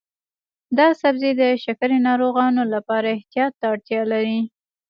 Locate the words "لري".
4.13-4.39